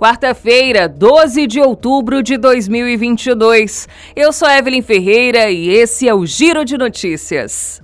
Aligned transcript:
Quarta-feira, 0.00 0.88
12 0.88 1.46
de 1.46 1.60
outubro 1.60 2.22
de 2.22 2.38
2022. 2.38 3.86
Eu 4.16 4.32
sou 4.32 4.48
Evelyn 4.48 4.80
Ferreira 4.80 5.50
e 5.50 5.68
esse 5.68 6.08
é 6.08 6.14
o 6.14 6.24
Giro 6.24 6.64
de 6.64 6.78
Notícias. 6.78 7.82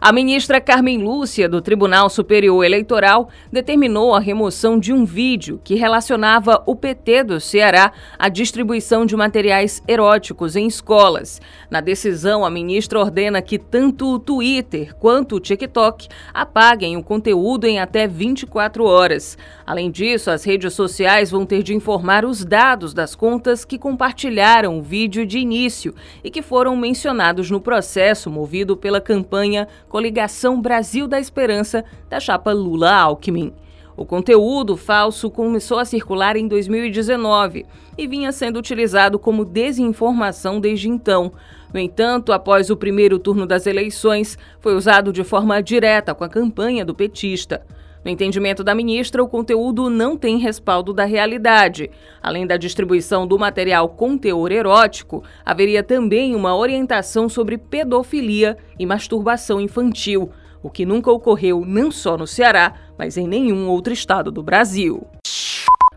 A 0.00 0.12
ministra 0.12 0.60
Carmen 0.60 1.02
Lúcia, 1.02 1.48
do 1.48 1.60
Tribunal 1.60 2.08
Superior 2.08 2.64
Eleitoral, 2.64 3.28
determinou 3.50 4.14
a 4.14 4.20
remoção 4.20 4.78
de 4.78 4.92
um 4.92 5.04
vídeo 5.04 5.60
que 5.64 5.74
relacionava 5.74 6.62
o 6.66 6.76
PT 6.76 7.24
do 7.24 7.40
Ceará 7.40 7.90
à 8.16 8.28
distribuição 8.28 9.04
de 9.04 9.16
materiais 9.16 9.82
eróticos 9.88 10.54
em 10.54 10.68
escolas. 10.68 11.40
Na 11.68 11.80
decisão, 11.80 12.44
a 12.44 12.50
ministra 12.50 13.00
ordena 13.00 13.42
que 13.42 13.58
tanto 13.58 14.06
o 14.06 14.20
Twitter 14.20 14.94
quanto 14.94 15.34
o 15.34 15.40
TikTok 15.40 16.06
apaguem 16.32 16.96
o 16.96 17.02
conteúdo 17.02 17.66
em 17.66 17.80
até 17.80 18.06
24 18.06 18.84
horas. 18.84 19.36
Além 19.66 19.90
disso, 19.90 20.30
as 20.30 20.44
redes 20.44 20.74
sociais 20.74 21.32
vão 21.32 21.44
ter 21.44 21.64
de 21.64 21.74
informar 21.74 22.24
os 22.24 22.44
dados 22.44 22.94
das 22.94 23.16
contas 23.16 23.64
que 23.64 23.76
compartilharam 23.76 24.78
o 24.78 24.82
vídeo 24.82 25.26
de 25.26 25.40
início 25.40 25.92
e 26.22 26.30
que 26.30 26.40
foram 26.40 26.76
mencionados 26.76 27.50
no 27.50 27.60
processo 27.60 28.30
movido 28.30 28.76
pela 28.76 29.00
campanha 29.00 29.66
Coligação 29.88 30.60
Brasil 30.60 31.08
da 31.08 31.18
Esperança 31.18 31.84
da 32.08 32.20
chapa 32.20 32.52
Lula-Alckmin. 32.52 33.52
O 33.96 34.04
conteúdo 34.04 34.76
falso 34.76 35.28
começou 35.28 35.78
a 35.78 35.84
circular 35.84 36.36
em 36.36 36.46
2019 36.46 37.66
e 37.96 38.06
vinha 38.06 38.30
sendo 38.30 38.58
utilizado 38.58 39.18
como 39.18 39.44
desinformação 39.44 40.60
desde 40.60 40.88
então. 40.88 41.32
No 41.74 41.80
entanto, 41.80 42.32
após 42.32 42.70
o 42.70 42.76
primeiro 42.76 43.18
turno 43.18 43.44
das 43.44 43.66
eleições, 43.66 44.38
foi 44.60 44.76
usado 44.76 45.12
de 45.12 45.24
forma 45.24 45.60
direta 45.60 46.14
com 46.14 46.22
a 46.22 46.28
campanha 46.28 46.84
do 46.84 46.94
petista. 46.94 47.66
No 48.08 48.12
entendimento 48.12 48.64
da 48.64 48.74
ministra, 48.74 49.22
o 49.22 49.28
conteúdo 49.28 49.90
não 49.90 50.16
tem 50.16 50.38
respaldo 50.38 50.94
da 50.94 51.04
realidade. 51.04 51.90
Além 52.22 52.46
da 52.46 52.56
distribuição 52.56 53.26
do 53.26 53.38
material 53.38 53.86
com 53.90 54.16
teor 54.16 54.50
erótico, 54.50 55.22
haveria 55.44 55.82
também 55.82 56.34
uma 56.34 56.56
orientação 56.56 57.28
sobre 57.28 57.58
pedofilia 57.58 58.56
e 58.78 58.86
masturbação 58.86 59.60
infantil, 59.60 60.30
o 60.62 60.70
que 60.70 60.86
nunca 60.86 61.12
ocorreu 61.12 61.66
não 61.66 61.90
só 61.90 62.16
no 62.16 62.26
Ceará, 62.26 62.72
mas 62.96 63.18
em 63.18 63.28
nenhum 63.28 63.68
outro 63.68 63.92
estado 63.92 64.32
do 64.32 64.42
Brasil. 64.42 65.06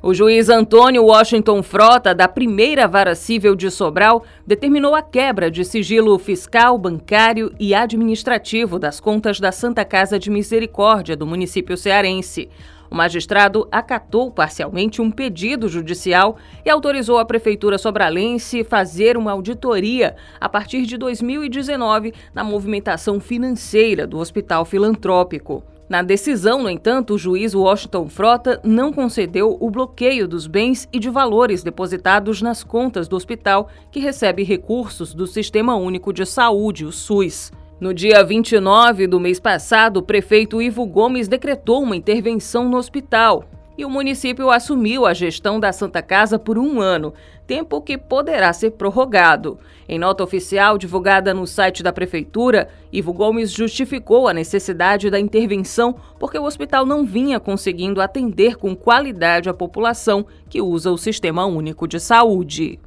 O 0.03 0.15
juiz 0.15 0.49
Antônio 0.49 1.05
Washington 1.05 1.61
Frota, 1.61 2.15
da 2.15 2.27
primeira 2.27 2.87
vara 2.87 3.13
civil 3.13 3.55
de 3.55 3.69
Sobral, 3.69 4.23
determinou 4.47 4.95
a 4.95 5.01
quebra 5.03 5.51
de 5.51 5.63
sigilo 5.63 6.17
fiscal, 6.17 6.75
bancário 6.75 7.53
e 7.59 7.75
administrativo 7.75 8.79
das 8.79 8.99
contas 8.99 9.39
da 9.39 9.51
Santa 9.51 9.85
Casa 9.85 10.17
de 10.17 10.31
Misericórdia 10.31 11.15
do 11.15 11.27
município 11.27 11.77
cearense. 11.77 12.49
O 12.89 12.95
magistrado 12.95 13.67
acatou 13.71 14.31
parcialmente 14.31 15.03
um 15.03 15.11
pedido 15.11 15.69
judicial 15.69 16.35
e 16.65 16.69
autorizou 16.71 17.19
a 17.19 17.25
Prefeitura 17.25 17.77
Sobralense 17.77 18.63
fazer 18.63 19.15
uma 19.15 19.31
auditoria 19.31 20.15
a 20.39 20.49
partir 20.49 20.81
de 20.87 20.97
2019 20.97 22.11
na 22.33 22.43
movimentação 22.43 23.19
financeira 23.19 24.07
do 24.07 24.17
Hospital 24.17 24.65
Filantrópico. 24.65 25.63
Na 25.91 26.01
decisão, 26.01 26.63
no 26.63 26.69
entanto, 26.69 27.15
o 27.15 27.17
juiz 27.17 27.53
Washington 27.53 28.07
Frota 28.07 28.61
não 28.63 28.93
concedeu 28.93 29.57
o 29.59 29.69
bloqueio 29.69 30.25
dos 30.25 30.47
bens 30.47 30.87
e 30.93 30.97
de 30.97 31.09
valores 31.09 31.63
depositados 31.63 32.41
nas 32.41 32.63
contas 32.63 33.09
do 33.09 33.17
hospital, 33.17 33.67
que 33.91 33.99
recebe 33.99 34.41
recursos 34.41 35.13
do 35.13 35.27
Sistema 35.27 35.75
Único 35.75 36.13
de 36.13 36.25
Saúde, 36.25 36.85
o 36.85 36.93
SUS. 36.93 37.51
No 37.77 37.93
dia 37.93 38.23
29 38.23 39.05
do 39.05 39.19
mês 39.19 39.37
passado, 39.37 39.97
o 39.97 40.01
prefeito 40.01 40.61
Ivo 40.61 40.85
Gomes 40.85 41.27
decretou 41.27 41.83
uma 41.83 41.97
intervenção 41.97 42.69
no 42.69 42.77
hospital 42.77 43.43
e 43.81 43.85
o 43.85 43.89
município 43.89 44.51
assumiu 44.51 45.07
a 45.07 45.13
gestão 45.13 45.59
da 45.59 45.73
Santa 45.73 46.03
Casa 46.03 46.37
por 46.37 46.59
um 46.59 46.79
ano, 46.79 47.15
tempo 47.47 47.81
que 47.81 47.97
poderá 47.97 48.53
ser 48.53 48.71
prorrogado. 48.71 49.57
Em 49.89 49.97
nota 49.97 50.23
oficial 50.23 50.77
divulgada 50.77 51.33
no 51.33 51.47
site 51.47 51.81
da 51.81 51.91
Prefeitura, 51.91 52.69
Ivo 52.93 53.11
Gomes 53.11 53.51
justificou 53.51 54.27
a 54.27 54.33
necessidade 54.35 55.09
da 55.09 55.19
intervenção 55.19 55.95
porque 56.19 56.37
o 56.37 56.43
hospital 56.43 56.85
não 56.85 57.03
vinha 57.03 57.39
conseguindo 57.39 58.01
atender 58.01 58.55
com 58.55 58.75
qualidade 58.75 59.49
a 59.49 59.53
população 59.53 60.27
que 60.47 60.61
usa 60.61 60.91
o 60.91 60.97
Sistema 60.97 61.47
Único 61.47 61.87
de 61.87 61.99
Saúde. 61.99 62.79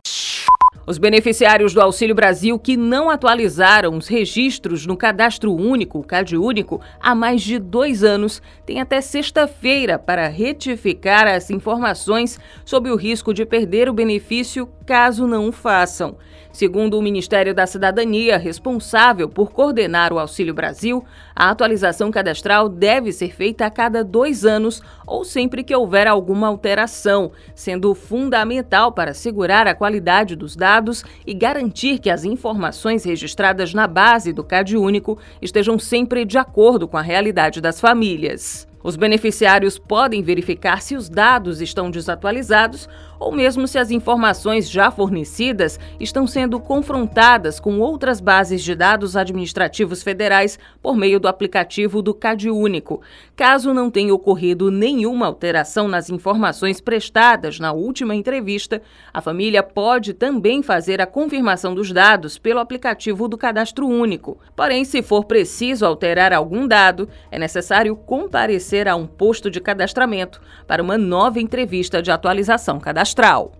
Os 0.86 0.98
beneficiários 0.98 1.72
do 1.72 1.80
Auxílio 1.80 2.14
Brasil 2.14 2.58
que 2.58 2.76
não 2.76 3.08
atualizaram 3.08 3.96
os 3.96 4.06
registros 4.06 4.84
no 4.84 4.98
Cadastro 4.98 5.54
Único, 5.54 6.02
CAD 6.02 6.36
Único, 6.36 6.78
há 7.00 7.14
mais 7.14 7.40
de 7.40 7.58
dois 7.58 8.04
anos, 8.04 8.42
têm 8.66 8.82
até 8.82 9.00
sexta-feira 9.00 9.98
para 9.98 10.28
retificar 10.28 11.26
as 11.26 11.48
informações 11.48 12.38
sobre 12.66 12.90
o 12.90 12.96
risco 12.96 13.32
de 13.32 13.46
perder 13.46 13.88
o 13.88 13.94
benefício 13.94 14.68
caso 14.84 15.26
não 15.26 15.48
o 15.48 15.52
façam. 15.52 16.16
Segundo 16.54 16.96
o 16.96 17.02
Ministério 17.02 17.52
da 17.52 17.66
Cidadania, 17.66 18.38
responsável 18.38 19.28
por 19.28 19.50
coordenar 19.50 20.12
o 20.12 20.20
Auxílio 20.20 20.54
Brasil, 20.54 21.04
a 21.34 21.50
atualização 21.50 22.12
cadastral 22.12 22.68
deve 22.68 23.10
ser 23.10 23.34
feita 23.34 23.66
a 23.66 23.70
cada 23.70 24.04
dois 24.04 24.44
anos 24.44 24.80
ou 25.04 25.24
sempre 25.24 25.64
que 25.64 25.74
houver 25.74 26.06
alguma 26.06 26.46
alteração, 26.46 27.32
sendo 27.56 27.92
fundamental 27.92 28.92
para 28.92 29.10
assegurar 29.10 29.66
a 29.66 29.74
qualidade 29.74 30.36
dos 30.36 30.54
dados 30.54 31.04
e 31.26 31.34
garantir 31.34 31.98
que 31.98 32.08
as 32.08 32.24
informações 32.24 33.02
registradas 33.02 33.74
na 33.74 33.88
base 33.88 34.32
do 34.32 34.44
CAD 34.44 34.76
Único 34.76 35.18
estejam 35.42 35.76
sempre 35.76 36.24
de 36.24 36.38
acordo 36.38 36.86
com 36.86 36.96
a 36.96 37.02
realidade 37.02 37.60
das 37.60 37.80
famílias. 37.80 38.72
Os 38.84 38.96
beneficiários 38.96 39.78
podem 39.78 40.22
verificar 40.22 40.82
se 40.82 40.94
os 40.94 41.08
dados 41.08 41.62
estão 41.62 41.90
desatualizados 41.90 42.86
ou 43.18 43.32
mesmo 43.32 43.66
se 43.66 43.78
as 43.78 43.90
informações 43.90 44.68
já 44.68 44.90
fornecidas 44.90 45.80
estão 45.98 46.26
sendo 46.26 46.60
confrontadas 46.60 47.58
com 47.58 47.80
outras 47.80 48.20
bases 48.20 48.62
de 48.62 48.74
dados 48.74 49.16
administrativos 49.16 50.02
federais 50.02 50.58
por 50.82 50.94
meio 50.94 51.18
do 51.18 51.26
aplicativo 51.26 52.02
do 52.02 52.12
CAD 52.12 52.50
Único. 52.50 53.00
Caso 53.34 53.72
não 53.72 53.90
tenha 53.90 54.12
ocorrido 54.12 54.70
nenhuma 54.70 55.24
alteração 55.24 55.88
nas 55.88 56.10
informações 56.10 56.78
prestadas 56.78 57.58
na 57.58 57.72
última 57.72 58.14
entrevista, 58.14 58.82
a 59.14 59.22
família 59.22 59.62
pode 59.62 60.12
também 60.12 60.62
fazer 60.62 61.00
a 61.00 61.06
confirmação 61.06 61.74
dos 61.74 61.90
dados 61.90 62.36
pelo 62.36 62.60
aplicativo 62.60 63.28
do 63.28 63.38
Cadastro 63.38 63.86
Único. 63.86 64.38
Porém, 64.54 64.84
se 64.84 65.00
for 65.02 65.24
preciso 65.24 65.86
alterar 65.86 66.34
algum 66.34 66.68
dado, 66.68 67.08
é 67.30 67.38
necessário 67.38 67.96
comparecer 67.96 68.73
comparecer 68.74 68.88
a 68.88 68.96
um 68.96 69.06
posto 69.06 69.50
de 69.50 69.60
cadastramento 69.60 70.40
para 70.66 70.82
uma 70.82 70.98
nova 70.98 71.40
entrevista 71.40 72.02
de 72.02 72.10
atualização 72.10 72.80
cadastral. 72.80 73.52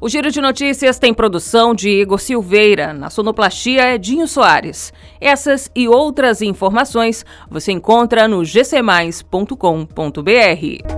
O 0.00 0.08
Giro 0.08 0.30
de 0.30 0.40
Notícias 0.40 0.98
tem 0.98 1.14
produção 1.14 1.74
de 1.74 1.88
Igor 1.88 2.18
Silveira, 2.18 2.92
na 2.92 3.10
sonoplastia 3.10 3.94
Edinho 3.94 4.26
Soares. 4.26 4.92
Essas 5.20 5.70
e 5.74 5.88
outras 5.88 6.42
informações 6.42 7.24
você 7.48 7.72
encontra 7.72 8.28
no 8.28 8.42
gcmais.com.br. 8.42 10.93